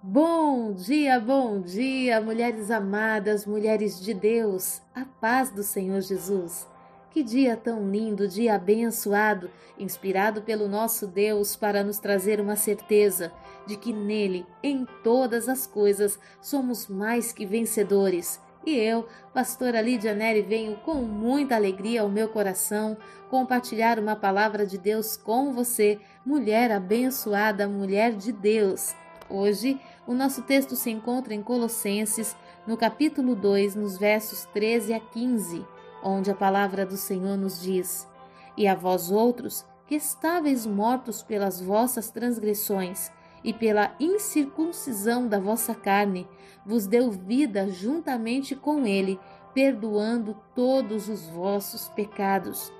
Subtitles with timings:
[0.00, 6.68] Bom dia, bom dia, mulheres amadas, mulheres de Deus, a paz do Senhor Jesus.
[7.10, 13.32] Que dia tão lindo, dia abençoado, inspirado pelo nosso Deus para nos trazer uma certeza
[13.66, 18.40] de que nele, em todas as coisas, somos mais que vencedores.
[18.64, 19.04] E eu,
[19.34, 22.96] pastora Lídia Neri, venho com muita alegria ao meu coração
[23.28, 28.94] compartilhar uma palavra de Deus com você, mulher abençoada, mulher de Deus.
[29.30, 32.36] Hoje, o nosso texto se encontra em Colossenses,
[32.66, 35.66] no capítulo 2, nos versos 13 a 15
[36.02, 38.06] onde a palavra do Senhor nos diz:
[38.56, 43.10] E a vós outros, que estáveis mortos pelas vossas transgressões
[43.42, 46.28] e pela incircuncisão da vossa carne,
[46.64, 49.18] vos deu vida juntamente com ele,
[49.54, 52.72] perdoando todos os vossos pecados.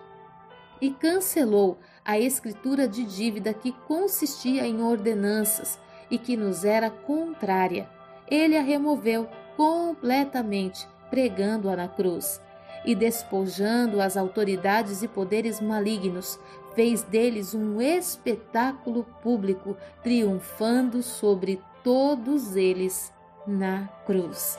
[0.81, 5.79] E cancelou a escritura de dívida que consistia em ordenanças
[6.11, 7.89] e que nos era contrária.
[8.31, 12.41] Ele a removeu completamente, pregando-a na cruz
[12.85, 16.39] e despojando as autoridades e poderes malignos,
[16.75, 23.13] fez deles um espetáculo público, triunfando sobre todos eles
[23.47, 24.59] na cruz.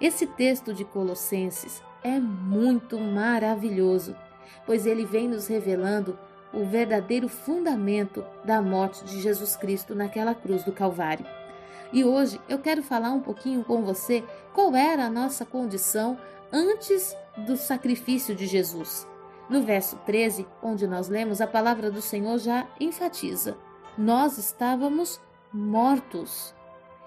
[0.00, 4.16] Esse texto de Colossenses é muito maravilhoso,
[4.64, 6.18] pois ele vem nos revelando
[6.56, 11.26] o verdadeiro fundamento da morte de Jesus Cristo naquela cruz do Calvário.
[11.92, 16.18] E hoje eu quero falar um pouquinho com você qual era a nossa condição
[16.50, 19.06] antes do sacrifício de Jesus.
[19.50, 23.56] No verso 13, onde nós lemos, a palavra do Senhor já enfatiza:
[23.96, 25.20] Nós estávamos
[25.52, 26.54] mortos.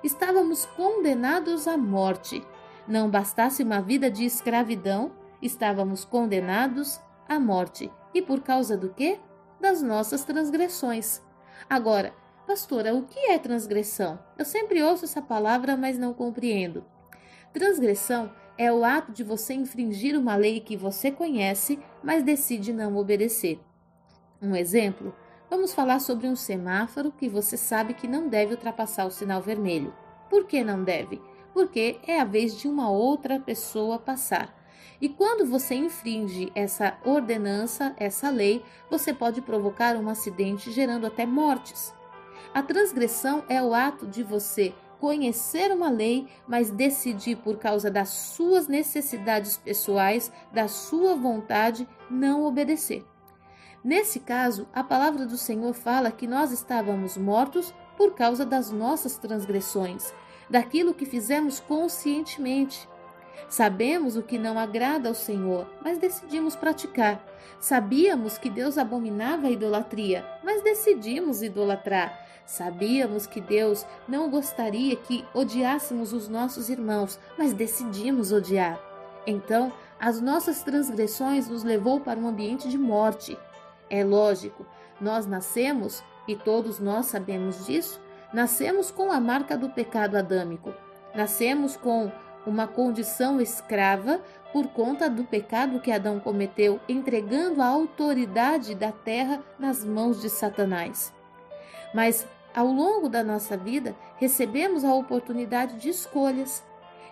[0.04, 2.46] Estávamos condenados à morte.
[2.88, 5.12] Não bastasse uma vida de escravidão,
[5.42, 7.92] estávamos condenados à morte.
[8.14, 9.20] E por causa do quê?
[9.60, 11.22] Das nossas transgressões.
[11.70, 12.14] Agora,
[12.48, 14.18] pastora, o que é transgressão?
[14.38, 16.86] Eu sempre ouço essa palavra, mas não compreendo.
[17.52, 22.96] Transgressão é o ato de você infringir uma lei que você conhece, mas decide não
[22.96, 23.60] obedecer.
[24.42, 25.16] Um exemplo:
[25.50, 29.94] vamos falar sobre um semáforo que você sabe que não deve ultrapassar o sinal vermelho.
[30.30, 31.22] Por que não deve?
[31.54, 34.59] Porque é a vez de uma outra pessoa passar.
[35.02, 41.26] E quando você infringe essa ordenança, essa lei, você pode provocar um acidente gerando até
[41.26, 41.94] mortes.
[42.54, 48.10] A transgressão é o ato de você conhecer uma lei, mas decidir por causa das
[48.10, 53.06] suas necessidades pessoais, da sua vontade, não obedecer.
[53.82, 59.18] Nesse caso, a palavra do Senhor fala que nós estávamos mortos por causa das nossas
[59.18, 60.14] transgressões,
[60.50, 62.90] daquilo que fizemos conscientemente.
[63.48, 67.24] Sabemos o que não agrada ao Senhor, mas decidimos praticar.
[67.60, 72.28] Sabíamos que Deus abominava a idolatria, mas decidimos idolatrar.
[72.46, 78.80] Sabíamos que Deus não gostaria que odiássemos os nossos irmãos, mas decidimos odiar.
[79.28, 83.38] Então, as nossas transgressões nos levou para um ambiente de morte.
[83.90, 84.66] É lógico,
[85.00, 88.00] nós nascemos, e todos nós sabemos disso,
[88.34, 90.74] nascemos com a marca do pecado adâmico.
[91.14, 92.12] Nascemos com
[92.50, 94.22] uma condição escrava
[94.52, 100.30] por conta do pecado que Adão cometeu, entregando a autoridade da terra nas mãos de
[100.30, 101.14] Satanás.
[101.94, 106.64] Mas ao longo da nossa vida, recebemos a oportunidade de escolhas.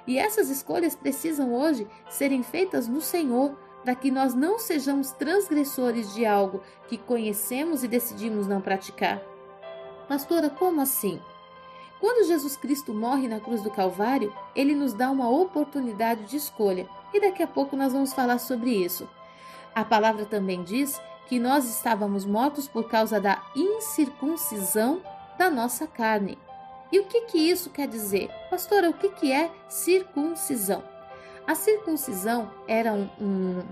[0.05, 6.13] E essas escolhas precisam hoje serem feitas no Senhor, para que nós não sejamos transgressores
[6.13, 9.21] de algo que conhecemos e decidimos não praticar.
[10.07, 11.21] Pastora, como assim?
[11.99, 16.87] Quando Jesus Cristo morre na cruz do Calvário, ele nos dá uma oportunidade de escolha,
[17.13, 19.07] e daqui a pouco nós vamos falar sobre isso.
[19.73, 25.01] A palavra também diz que nós estávamos mortos por causa da incircuncisão
[25.37, 26.37] da nossa carne.
[26.91, 28.29] E o que, que isso quer dizer?
[28.49, 30.83] Pastora, o que, que é circuncisão?
[31.45, 33.63] A circuncisão era um, um,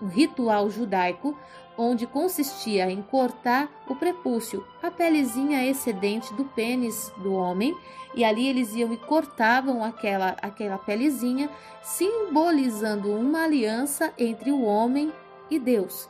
[0.00, 1.36] um ritual judaico
[1.76, 7.76] onde consistia em cortar o prepúcio, a pelezinha excedente do pênis do homem,
[8.14, 11.50] e ali eles iam e cortavam aquela, aquela pelezinha,
[11.82, 15.12] simbolizando uma aliança entre o homem
[15.50, 16.08] e Deus.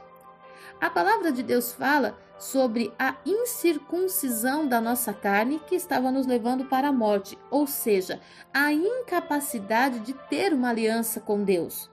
[0.80, 6.66] A palavra de Deus fala sobre a incircuncisão da nossa carne que estava nos levando
[6.66, 8.20] para a morte, ou seja,
[8.52, 11.90] a incapacidade de ter uma aliança com Deus.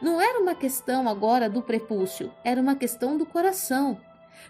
[0.00, 3.98] Não era uma questão agora do prepúcio, era uma questão do coração.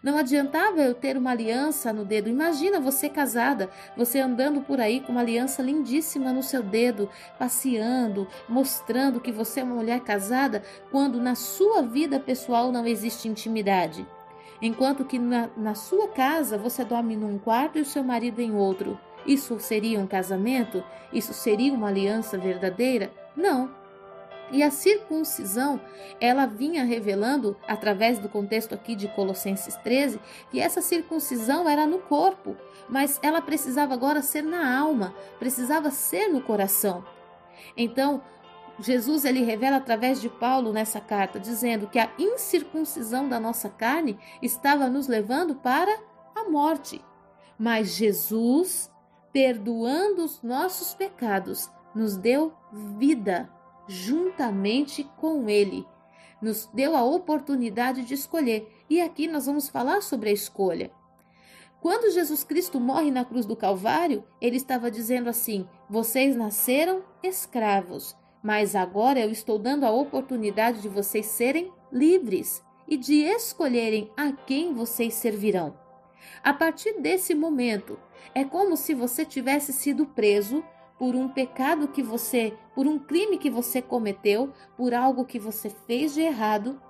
[0.03, 2.29] Não adiantava eu ter uma aliança no dedo.
[2.29, 7.09] Imagina você casada, você andando por aí com uma aliança lindíssima no seu dedo,
[7.39, 13.27] passeando, mostrando que você é uma mulher casada, quando na sua vida pessoal não existe
[13.27, 14.07] intimidade.
[14.61, 18.55] Enquanto que na, na sua casa você dorme num quarto e o seu marido em
[18.55, 18.99] outro.
[19.27, 20.83] Isso seria um casamento?
[21.13, 23.11] Isso seria uma aliança verdadeira?
[23.37, 23.71] Não.
[24.51, 25.81] E a circuncisão,
[26.21, 30.19] ela vinha revelando, através do contexto aqui de Colossenses 13,
[30.51, 32.57] que essa circuncisão era no corpo,
[32.89, 37.05] mas ela precisava agora ser na alma, precisava ser no coração.
[37.77, 38.23] Então,
[38.81, 44.19] Jesus ele revela através de Paulo nessa carta, dizendo que a incircuncisão da nossa carne
[44.41, 45.95] estava nos levando para
[46.35, 47.05] a morte.
[47.59, 48.91] Mas Jesus,
[49.33, 52.55] perdoando os nossos pecados, nos deu
[52.97, 53.51] vida
[53.89, 55.85] juntamente com Ele.
[56.41, 58.71] Nos deu a oportunidade de escolher.
[58.89, 60.93] E aqui nós vamos falar sobre a escolha.
[61.81, 68.17] Quando Jesus Cristo morre na cruz do Calvário, ele estava dizendo assim: Vocês nasceram escravos,
[68.43, 74.33] mas agora eu estou dando a oportunidade de vocês serem livres e de escolherem a
[74.33, 75.77] quem vocês servirão.
[76.43, 77.99] A partir desse momento,
[78.35, 80.65] é como se você tivesse sido preso
[80.99, 85.71] por um pecado que você, por um crime que você cometeu, por algo que você
[85.71, 86.81] fez de errado,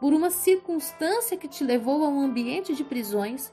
[0.00, 3.52] por uma circunstância que te levou a um ambiente de prisões.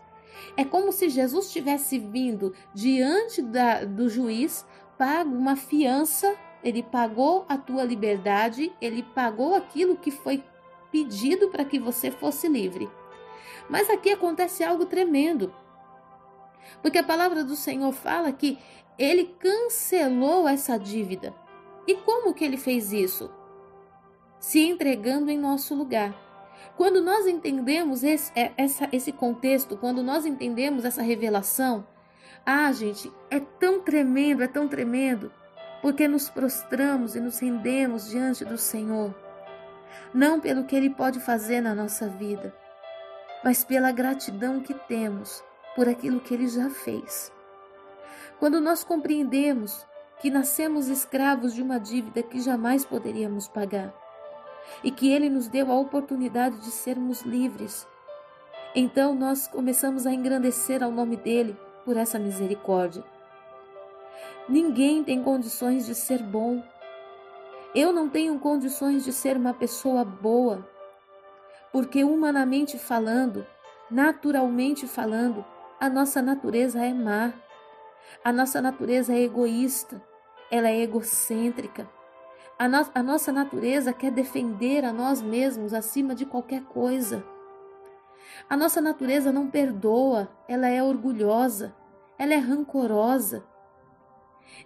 [0.58, 4.66] É como se Jesus tivesse vindo diante da, do juiz,
[4.98, 10.44] pago uma fiança, ele pagou a tua liberdade, ele pagou aquilo que foi
[10.92, 12.90] pedido para que você fosse livre.
[13.70, 15.54] Mas aqui acontece algo tremendo.
[16.82, 18.58] Porque a palavra do Senhor fala que
[18.98, 21.34] ele cancelou essa dívida.
[21.88, 23.32] E como que ele fez isso?
[24.40, 26.16] Se entregando em nosso lugar.
[26.78, 31.86] Quando nós entendemos esse, é, essa, esse contexto, quando nós entendemos essa revelação,
[32.46, 35.32] ah, gente, é tão tremendo, é tão tremendo,
[35.82, 39.14] porque nos prostramos e nos rendemos diante do Senhor,
[40.14, 42.56] não pelo que Ele pode fazer na nossa vida,
[43.44, 45.44] mas pela gratidão que temos
[45.76, 47.32] por aquilo que Ele já fez.
[48.40, 49.86] Quando nós compreendemos
[50.20, 53.94] que nascemos escravos de uma dívida que jamais poderíamos pagar
[54.84, 57.88] e que Ele nos deu a oportunidade de sermos livres,
[58.76, 63.04] então nós começamos a engrandecer ao nome dele por essa misericórdia.
[64.48, 66.64] Ninguém tem condições de ser bom.
[67.76, 70.68] Eu não tenho condições de ser uma pessoa boa,
[71.72, 73.46] porque humanamente falando,
[73.90, 75.46] naturalmente falando,
[75.82, 77.34] a nossa natureza é má.
[78.24, 80.00] A nossa natureza é egoísta,
[80.52, 81.90] ela é egocêntrica.
[82.60, 87.26] A, no a nossa natureza quer defender a nós mesmos acima de qualquer coisa.
[88.48, 91.76] A nossa natureza não perdoa, ela é orgulhosa,
[92.16, 93.44] ela é rancorosa.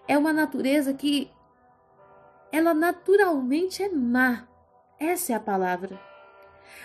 [0.06, 1.32] É uma natureza que
[2.52, 4.46] ela naturalmente é má.
[5.00, 5.98] Essa é a palavra.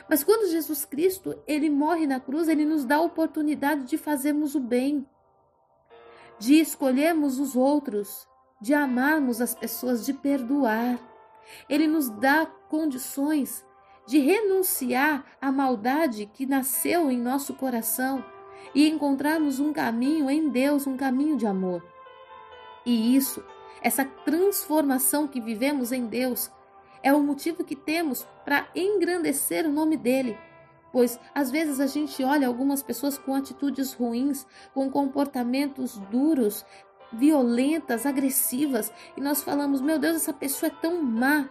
[0.09, 4.55] Mas quando Jesus Cristo, ele morre na cruz, ele nos dá a oportunidade de fazermos
[4.55, 5.07] o bem
[6.41, 8.27] de escolhermos os outros,
[8.59, 10.99] de amarmos as pessoas, de perdoar.
[11.69, 13.65] Ele nos dá condições
[14.07, 18.25] de renunciar à maldade que nasceu em nosso coração
[18.75, 21.85] e encontrarmos um caminho em Deus, um caminho de amor.
[22.87, 23.45] E isso,
[23.83, 26.51] essa transformação que vivemos em Deus,
[27.03, 30.37] é o motivo que temos para engrandecer o nome dele
[30.93, 36.65] pois às vezes a gente olha algumas pessoas com atitudes ruins, com comportamentos duros,
[37.13, 41.49] violentas, agressivas, e nós falamos: meu Deus, essa pessoa é tão má.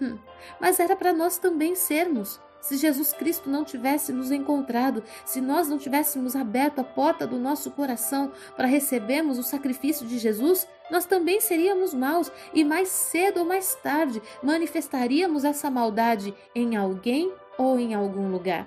[0.00, 0.18] Hum,
[0.60, 2.40] mas era para nós também sermos.
[2.66, 7.38] Se Jesus Cristo não tivesse nos encontrado, se nós não tivéssemos aberto a porta do
[7.38, 13.38] nosso coração para recebermos o sacrifício de Jesus, nós também seríamos maus e mais cedo
[13.38, 18.66] ou mais tarde manifestaríamos essa maldade em alguém ou em algum lugar.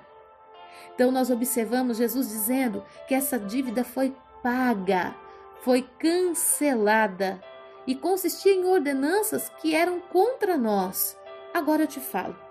[0.94, 5.14] Então nós observamos Jesus dizendo que essa dívida foi paga,
[5.60, 7.38] foi cancelada
[7.86, 11.18] e consistia em ordenanças que eram contra nós.
[11.52, 12.49] Agora eu te falo: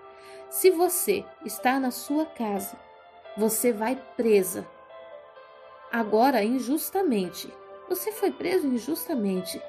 [0.50, 2.76] se você está na sua casa,
[3.36, 4.66] você vai presa.
[5.92, 7.52] Agora, injustamente.
[7.88, 9.62] Você foi preso injustamente.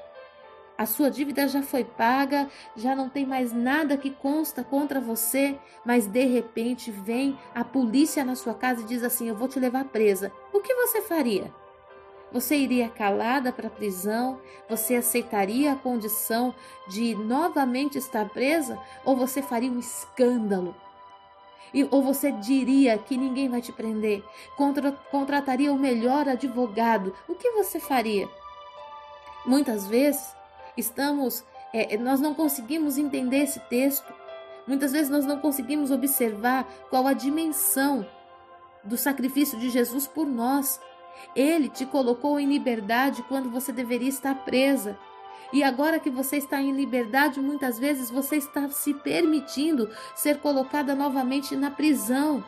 [0.76, 5.56] A sua dívida já foi paga, já não tem mais nada que consta contra você,
[5.84, 9.60] mas de repente vem a polícia na sua casa e diz assim: Eu vou te
[9.60, 10.32] levar presa.
[10.52, 11.52] O que você faria?
[12.32, 14.40] Você iria calada para a prisão?
[14.68, 16.54] Você aceitaria a condição
[16.88, 18.78] de novamente estar presa?
[19.04, 20.74] Ou você faria um escândalo?
[21.74, 24.22] E, ou você diria que ninguém vai te prender?
[24.56, 27.14] Contra, contrataria o melhor advogado?
[27.28, 28.28] O que você faria?
[29.44, 30.34] Muitas vezes
[30.76, 34.12] estamos, é, nós não conseguimos entender esse texto.
[34.66, 38.06] Muitas vezes nós não conseguimos observar qual a dimensão
[38.84, 40.80] do sacrifício de Jesus por nós.
[41.34, 44.98] Ele te colocou em liberdade quando você deveria estar presa.
[45.52, 50.94] E agora que você está em liberdade, muitas vezes você está se permitindo ser colocada
[50.94, 52.42] novamente na prisão.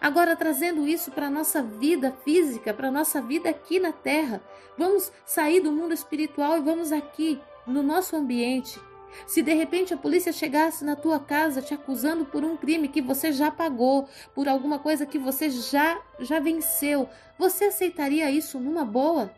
[0.00, 4.42] Agora, trazendo isso para a nossa vida física, para a nossa vida aqui na terra,
[4.76, 8.78] vamos sair do mundo espiritual e vamos aqui, no nosso ambiente.
[9.26, 13.00] Se de repente a polícia chegasse na tua casa te acusando por um crime que
[13.00, 18.84] você já pagou, por alguma coisa que você já já venceu, você aceitaria isso numa
[18.84, 19.30] boa?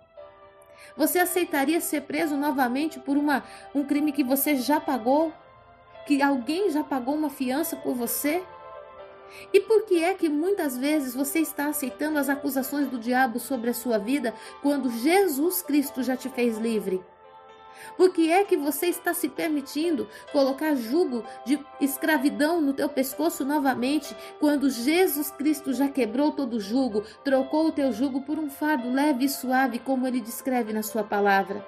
[0.96, 5.32] Você aceitaria ser preso novamente por uma, um crime que você já pagou?
[6.06, 8.42] Que alguém já pagou uma fiança por você?
[9.52, 13.70] E por que é que muitas vezes você está aceitando as acusações do diabo sobre
[13.70, 17.00] a sua vida quando Jesus Cristo já te fez livre?
[17.96, 23.44] Por que é que você está se permitindo colocar jugo de escravidão no teu pescoço
[23.44, 28.50] novamente, quando Jesus Cristo já quebrou todo o jugo, trocou o teu jugo por um
[28.50, 31.64] fardo leve e suave, como ele descreve na sua palavra?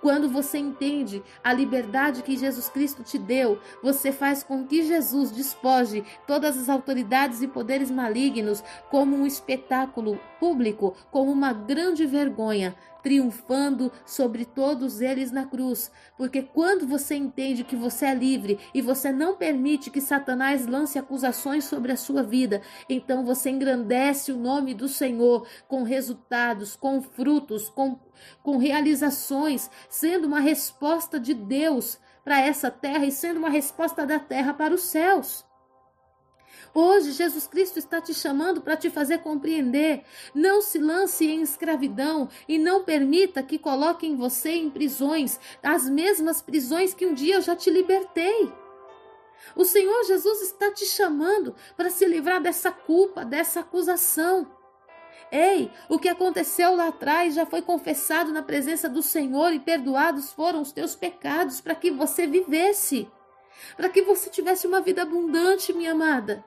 [0.00, 5.30] Quando você entende a liberdade que Jesus Cristo te deu, você faz com que Jesus
[5.30, 12.76] despoje todas as autoridades e poderes malignos como um espetáculo público, como uma grande vergonha,
[13.02, 15.90] triunfando sobre todos eles na cruz.
[16.16, 20.98] Porque quando você entende que você é livre e você não permite que Satanás lance
[20.98, 27.00] acusações sobre a sua vida, então você engrandece o nome do Senhor com resultados, com
[27.00, 27.98] frutos, com,
[28.42, 34.18] com realizações, sendo uma resposta de Deus para essa terra e sendo uma resposta da
[34.18, 35.47] terra para os céus.
[36.74, 40.04] Hoje, Jesus Cristo está te chamando para te fazer compreender.
[40.34, 46.42] Não se lance em escravidão e não permita que coloquem você em prisões, as mesmas
[46.42, 48.52] prisões que um dia eu já te libertei.
[49.56, 54.46] O Senhor Jesus está te chamando para se livrar dessa culpa, dessa acusação.
[55.30, 60.32] Ei, o que aconteceu lá atrás já foi confessado na presença do Senhor e perdoados
[60.32, 63.08] foram os teus pecados para que você vivesse,
[63.76, 66.44] para que você tivesse uma vida abundante, minha amada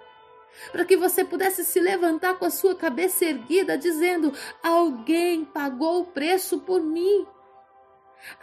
[0.72, 6.06] para que você pudesse se levantar com a sua cabeça erguida, dizendo: Alguém pagou o
[6.06, 7.26] preço por mim.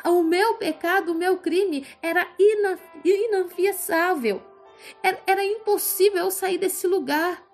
[0.04, 2.26] O meu pecado, o meu crime era
[3.04, 4.42] inafiançável.
[5.02, 7.46] Era, era impossível eu sair desse lugar.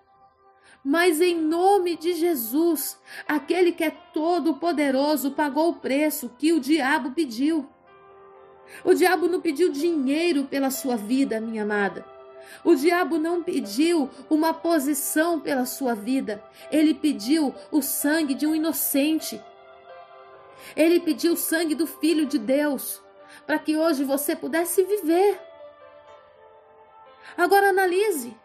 [0.82, 6.60] Mas em nome de Jesus, aquele que é todo poderoso pagou o preço que o
[6.60, 7.66] diabo pediu.
[8.84, 12.13] O diabo não pediu dinheiro pela sua vida, minha amada.
[12.62, 18.54] O diabo não pediu uma posição pela sua vida, ele pediu o sangue de um
[18.54, 19.42] inocente.
[20.76, 23.02] Ele pediu o sangue do Filho de Deus
[23.46, 25.40] para que hoje você pudesse viver.
[27.36, 28.36] Agora analise.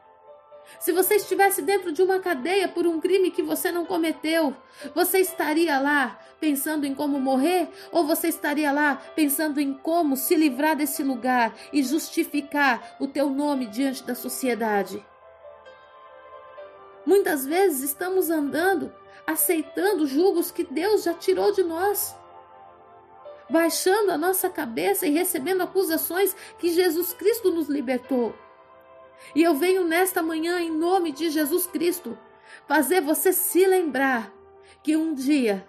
[0.78, 4.56] Se você estivesse dentro de uma cadeia por um crime que você não cometeu,
[4.94, 7.70] você estaria lá pensando em como morrer?
[7.92, 13.30] Ou você estaria lá pensando em como se livrar desse lugar e justificar o teu
[13.30, 15.06] nome diante da sociedade?
[17.06, 18.94] Muitas vezes estamos andando
[19.26, 22.16] aceitando julgos que Deus já tirou de nós
[23.50, 28.34] baixando a nossa cabeça e recebendo acusações que Jesus Cristo nos libertou.
[29.36, 32.18] E eu venho nesta manhã, em nome de Jesus Cristo,
[32.68, 34.34] fazer você se lembrar
[34.82, 35.68] que um dia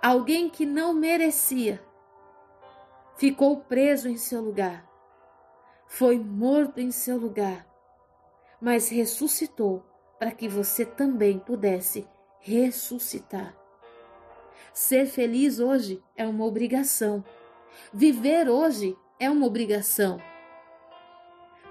[0.00, 1.82] alguém que não merecia
[3.16, 4.88] ficou preso em seu lugar,
[5.86, 7.66] foi morto em seu lugar,
[8.60, 9.84] mas ressuscitou
[10.18, 12.08] para que você também pudesse
[12.38, 13.54] ressuscitar.
[14.72, 17.24] Ser feliz hoje é uma obrigação.
[17.92, 20.20] Viver hoje é uma obrigação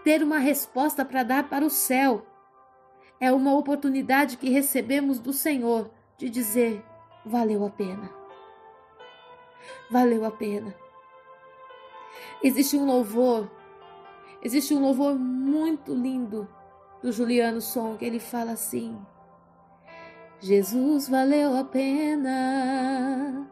[0.04, 2.26] ter uma resposta para dar para o céu.
[3.20, 6.84] É uma oportunidade que recebemos do Senhor de dizer:
[7.26, 8.10] valeu a pena.
[9.90, 10.74] Valeu a pena.
[12.42, 13.50] Existe um louvor,
[14.42, 16.48] existe um louvor muito lindo
[17.02, 18.98] do Juliano Som que ele fala assim:
[20.40, 23.46] Jesus valeu a pena,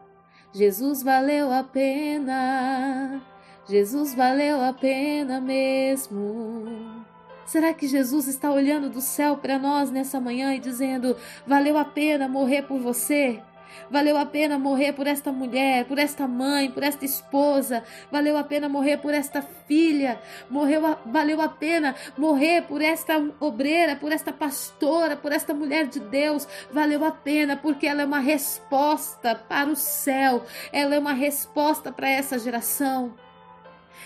[0.52, 3.22] Jesus valeu a pena.
[3.68, 7.04] Jesus valeu a pena mesmo.
[7.44, 11.14] Será que Jesus está olhando do céu para nós nessa manhã e dizendo:
[11.46, 13.42] valeu a pena morrer por você?
[13.90, 17.84] Valeu a pena morrer por esta mulher, por esta mãe, por esta esposa.
[18.10, 20.18] Valeu a pena morrer por esta filha.
[20.48, 25.86] Morreu a, valeu a pena morrer por esta obreira, por esta pastora, por esta mulher
[25.86, 26.48] de Deus.
[26.72, 30.44] Valeu a pena porque ela é uma resposta para o céu.
[30.72, 33.14] Ela é uma resposta para essa geração.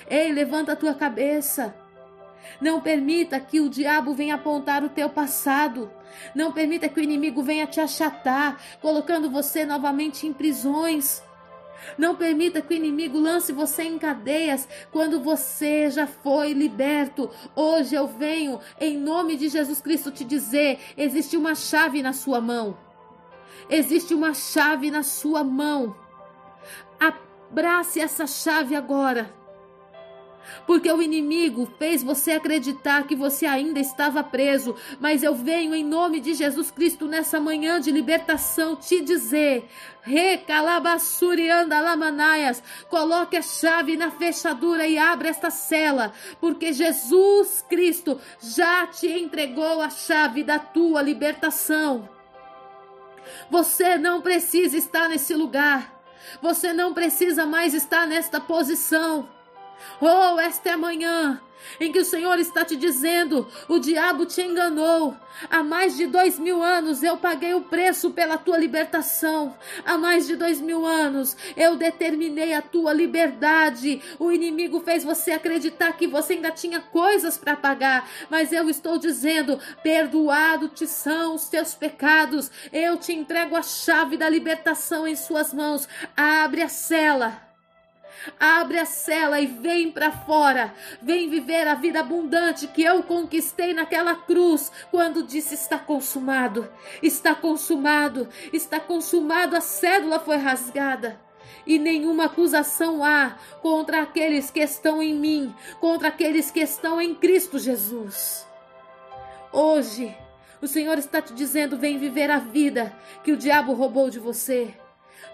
[0.09, 1.75] Ei, levanta a tua cabeça.
[2.61, 5.91] Não permita que o diabo venha apontar o teu passado.
[6.35, 11.23] Não permita que o inimigo venha te achatar, colocando você novamente em prisões.
[11.99, 17.29] Não permita que o inimigo lance você em cadeias quando você já foi liberto.
[17.57, 22.41] Hoje eu venho, em nome de Jesus Cristo, te dizer: existe uma chave na sua
[22.41, 22.77] mão.
[23.69, 25.97] Existe uma chave na sua mão.
[27.01, 29.42] Abrace essa chave agora
[30.67, 34.75] porque o inimigo fez você acreditar que você ainda estava preso.
[35.01, 39.69] Mas eu venho em nome de Jesus Cristo nessa manhã de libertação te dizer:
[40.03, 48.87] Recalabassurianda lamanaias, coloque a chave na fechadura e abra esta cela, porque Jesus Cristo já
[48.87, 52.09] te entregou a chave da tua libertação.
[53.51, 56.03] Você não precisa estar nesse lugar.
[56.41, 59.29] Você não precisa mais estar nesta posição.
[60.01, 61.41] Oh, esta é a manhã
[61.81, 65.17] em que o Senhor está te dizendo: o diabo te enganou.
[65.51, 69.57] Há mais de dois mil anos eu paguei o preço pela tua libertação.
[69.85, 74.03] Há mais de dois mil anos eu determinei a tua liberdade.
[74.19, 78.99] O inimigo fez você acreditar que você ainda tinha coisas para pagar, mas eu estou
[78.99, 82.51] dizendo: perdoado te são os teus pecados.
[82.73, 85.89] Eu te entrego a chave da libertação em suas mãos.
[86.17, 87.52] Abre a cela
[88.39, 90.75] Abre a cela e vem para fora.
[91.01, 96.69] Vem viver a vida abundante que eu conquistei naquela cruz quando disse está consumado.
[97.03, 98.29] Está consumado.
[98.53, 99.57] Está consumado.
[99.57, 101.21] A cédula foi rasgada
[101.67, 107.15] e nenhuma acusação há contra aqueles que estão em mim, contra aqueles que estão em
[107.15, 108.47] Cristo Jesus.
[109.53, 110.17] Hoje,
[110.61, 114.75] o Senhor está te dizendo: vem viver a vida que o diabo roubou de você.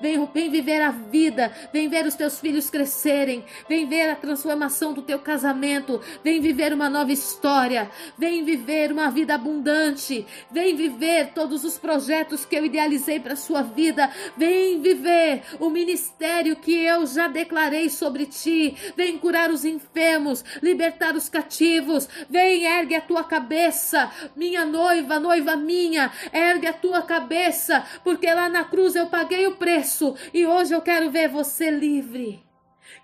[0.00, 4.92] Vem, vem viver a vida, vem ver os teus filhos crescerem, vem ver a transformação
[4.92, 11.32] do teu casamento, vem viver uma nova história, vem viver uma vida abundante, vem viver
[11.34, 17.04] todos os projetos que eu idealizei para sua vida, vem viver o ministério que eu
[17.06, 23.24] já declarei sobre ti, vem curar os enfermos, libertar os cativos, vem ergue a tua
[23.24, 29.46] cabeça, minha noiva, noiva minha, ergue a tua cabeça, porque lá na cruz eu paguei
[29.46, 29.87] o preço
[30.34, 32.44] e hoje eu quero ver você livre,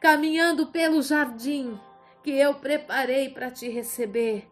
[0.01, 1.81] caminhando pelo jardim
[2.23, 4.47] que eu preparei para te receber,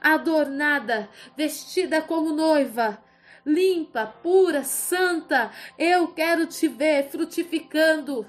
[0.00, 3.02] adornada, vestida como noiva,
[3.44, 5.50] limpa, pura, santa.
[5.78, 8.26] Eu quero te ver frutificando.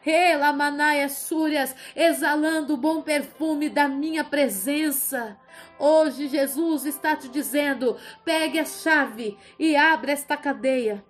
[0.00, 5.36] Relamanaias súrias, exalando o bom perfume da minha presença.
[5.76, 11.04] Hoje Jesus está te dizendo: pegue a chave e abra esta cadeia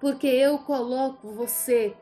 [0.00, 1.94] porque eu coloco você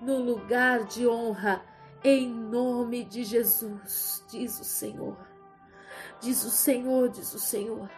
[0.00, 1.62] no lugar de honra,
[2.02, 5.16] em nome de Jesus, diz o Senhor.
[6.20, 7.88] Diz o Senhor, diz o Senhor.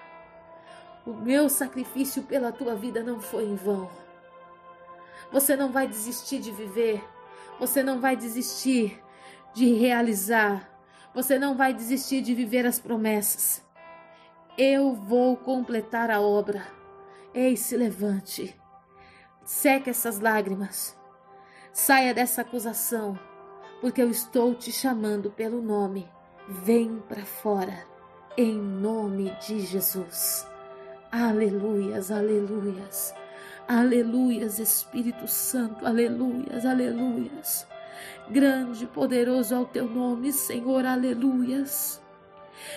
[1.07, 3.89] O meu sacrifício pela tua vida não foi em vão.
[5.31, 7.03] Você não vai desistir de viver,
[7.59, 9.03] você não vai desistir
[9.55, 10.71] de realizar,
[11.15, 13.65] você não vai desistir de viver as promessas.
[14.59, 16.67] Eu vou completar a obra.
[17.33, 18.55] Ei, se levante.
[19.45, 20.97] Seque essas lágrimas.
[21.71, 23.19] Saia dessa acusação,
[23.81, 26.09] porque eu estou te chamando pelo nome.
[26.49, 27.87] Vem para fora,
[28.39, 30.47] em nome de Jesus.
[31.13, 33.15] Aleluias, aleluias.
[33.69, 37.67] Aleluias, Espírito Santo, aleluias, aleluias.
[38.31, 42.03] Grande e poderoso é o teu nome, Senhor, aleluias.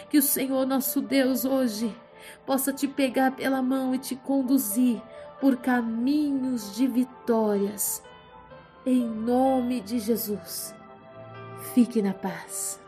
[0.10, 1.96] Que o Senhor nosso Deus hoje
[2.46, 5.02] possa te pegar pela mão e te conduzir
[5.40, 8.04] por caminhos de vitórias.
[8.86, 10.74] Em nome de Jesus.
[11.74, 12.80] Fique na paz.